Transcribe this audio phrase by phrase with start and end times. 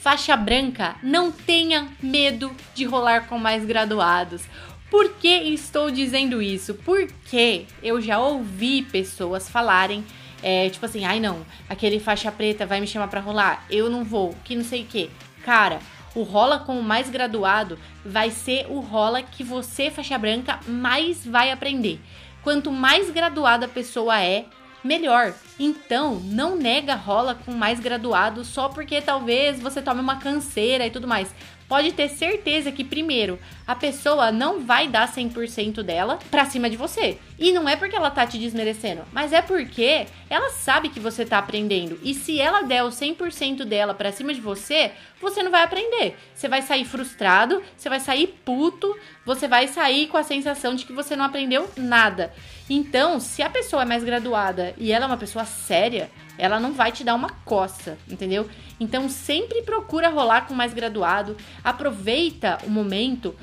[0.00, 4.42] Faixa branca, não tenha medo de rolar com mais graduados.
[4.90, 6.72] Por que estou dizendo isso?
[6.72, 10.02] Porque eu já ouvi pessoas falarem,
[10.42, 14.02] é, tipo assim, ai não, aquele faixa preta vai me chamar pra rolar, eu não
[14.02, 15.10] vou, que não sei o que.
[15.44, 15.80] Cara,
[16.14, 21.26] o rola com o mais graduado vai ser o rola que você, faixa branca, mais
[21.26, 22.00] vai aprender.
[22.42, 24.46] Quanto mais graduada a pessoa é,
[24.82, 25.34] melhor.
[25.58, 30.90] Então, não nega rola com mais graduado só porque talvez você tome uma canseira e
[30.90, 31.34] tudo mais.
[31.70, 36.76] Pode ter certeza que, primeiro, a pessoa não vai dar 100% dela pra cima de
[36.76, 37.16] você.
[37.38, 41.24] E não é porque ela tá te desmerecendo, mas é porque ela sabe que você
[41.24, 41.96] tá aprendendo.
[42.02, 44.90] E se ela der o 100% dela pra cima de você,
[45.20, 46.18] você não vai aprender.
[46.34, 48.92] Você vai sair frustrado, você vai sair puto,
[49.24, 52.34] você vai sair com a sensação de que você não aprendeu nada.
[52.68, 56.10] Então, se a pessoa é mais graduada e ela é uma pessoa séria,
[56.40, 58.48] ela não vai te dar uma coça, entendeu?
[58.78, 63.34] Então sempre procura rolar com mais graduado, aproveita o momento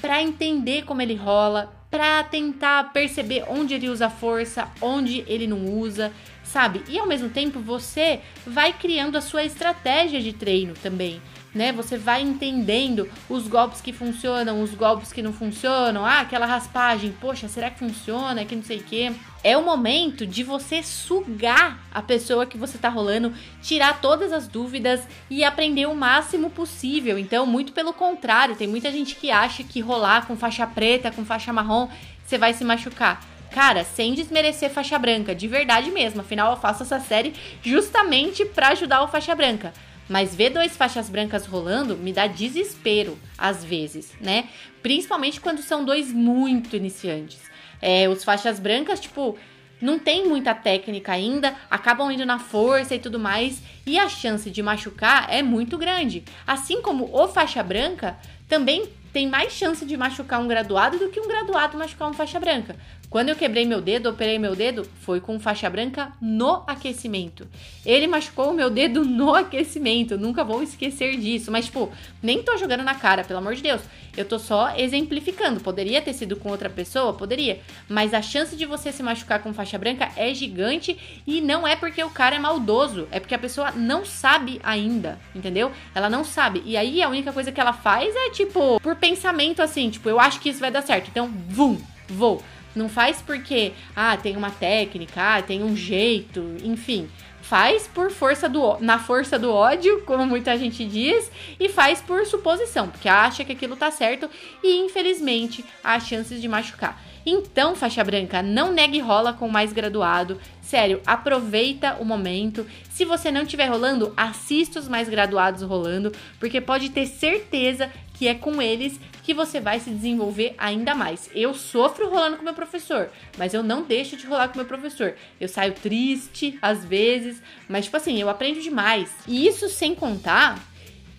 [0.00, 5.64] para entender como ele rola, para tentar perceber onde ele usa força, onde ele não
[5.66, 6.82] usa, sabe?
[6.88, 11.20] E ao mesmo tempo você vai criando a sua estratégia de treino também
[11.54, 11.72] né?
[11.72, 16.04] Você vai entendendo os golpes que funcionam, os golpes que não funcionam.
[16.04, 18.44] Ah, aquela raspagem, poxa, será que funciona?
[18.44, 19.12] Que não sei o quê.
[19.44, 24.48] É o momento de você sugar a pessoa que você tá rolando, tirar todas as
[24.48, 27.18] dúvidas e aprender o máximo possível.
[27.18, 31.26] Então, muito pelo contrário, tem muita gente que acha que rolar com faixa preta, com
[31.26, 31.90] faixa marrom,
[32.24, 33.22] você vai se machucar.
[33.50, 36.22] Cara, sem desmerecer faixa branca, de verdade mesmo.
[36.22, 39.74] Afinal, eu faço essa série justamente para ajudar o faixa branca.
[40.08, 44.48] Mas ver dois faixas brancas rolando me dá desespero, às vezes, né?
[44.82, 47.53] Principalmente quando são dois muito iniciantes.
[47.80, 49.36] É, os faixas brancas, tipo,
[49.80, 54.50] não tem muita técnica ainda, acabam indo na força e tudo mais, e a chance
[54.50, 56.24] de machucar é muito grande.
[56.46, 58.16] Assim como o faixa branca
[58.48, 62.40] também tem mais chance de machucar um graduado do que um graduado machucar uma faixa
[62.40, 62.74] branca.
[63.08, 67.46] Quando eu quebrei meu dedo, operei meu dedo, foi com faixa branca no aquecimento.
[67.86, 71.52] Ele machucou o meu dedo no aquecimento, nunca vou esquecer disso.
[71.52, 73.82] Mas, tipo, nem tô jogando na cara, pelo amor de Deus.
[74.16, 75.60] Eu tô só exemplificando.
[75.60, 77.12] Poderia ter sido com outra pessoa?
[77.12, 77.60] Poderia.
[77.88, 81.76] Mas a chance de você se machucar com faixa branca é gigante e não é
[81.76, 85.70] porque o cara é maldoso, é porque a pessoa não sabe ainda, entendeu?
[85.94, 86.62] Ela não sabe.
[86.64, 90.18] E aí a única coisa que ela faz é, tipo, por pensamento assim, tipo, eu
[90.18, 91.08] acho que isso vai dar certo.
[91.10, 91.78] Então, vum,
[92.08, 92.42] vou.
[92.74, 97.10] Não faz porque, ah, tem uma técnica, ah, tem um jeito, enfim.
[97.42, 102.24] Faz por força do na força do ódio, como muita gente diz, e faz por
[102.24, 104.30] suposição, porque acha que aquilo tá certo
[104.62, 106.98] e infelizmente há chances de machucar.
[107.26, 110.40] Então, faixa branca, não negue rola com mais graduado.
[110.64, 112.66] Sério, aproveita o momento.
[112.88, 116.10] Se você não estiver rolando, assista os mais graduados rolando,
[116.40, 121.28] porque pode ter certeza que é com eles que você vai se desenvolver ainda mais.
[121.34, 125.14] Eu sofro rolando com meu professor, mas eu não deixo de rolar com meu professor.
[125.38, 129.10] Eu saio triste às vezes, mas tipo assim, eu aprendo demais.
[129.28, 130.58] E isso sem contar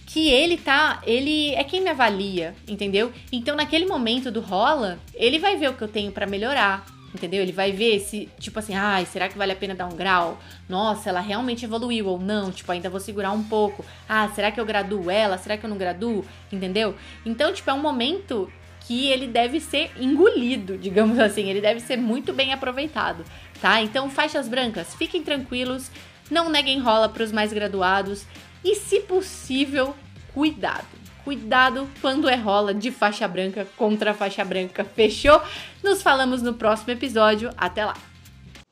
[0.07, 3.12] que ele tá, ele é quem me avalia, entendeu?
[3.31, 7.41] Então naquele momento do rola, ele vai ver o que eu tenho para melhorar, entendeu?
[7.41, 10.39] Ele vai ver se, tipo assim, ai, será que vale a pena dar um grau?
[10.69, 12.51] Nossa, ela realmente evoluiu ou não?
[12.51, 13.83] Tipo, ainda vou segurar um pouco.
[14.07, 15.37] Ah, será que eu graduo ela?
[15.37, 16.23] Será que eu não graduo?
[16.51, 16.95] Entendeu?
[17.25, 21.97] Então, tipo, é um momento que ele deve ser engolido, digamos assim, ele deve ser
[21.97, 23.25] muito bem aproveitado,
[23.59, 23.81] tá?
[23.81, 25.89] Então, faixas brancas, fiquem tranquilos,
[26.29, 28.25] não neguem rola para os mais graduados
[28.63, 29.95] e, se possível,
[30.33, 31.04] cuidado.
[31.25, 34.86] Cuidado quando é rola de faixa branca contra faixa branca.
[34.86, 35.42] Fechou?
[35.83, 37.50] Nos falamos no próximo episódio.
[37.57, 37.95] Até lá.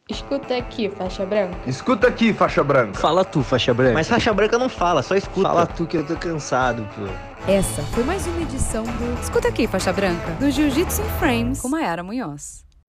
[0.08, 1.58] Escuta aqui, faixa branca.
[1.66, 3.00] Escuta aqui, faixa branca.
[3.00, 3.94] Fala tu, faixa branca.
[3.94, 5.48] Mas faixa branca não fala, só escuta.
[5.48, 7.52] Fala tu que eu tô cansado, pô.
[7.52, 11.70] Essa foi mais uma edição do Escuta aqui, faixa branca, do Jiu-Jitsu in Frames com
[11.70, 12.62] Mayara Munhoz.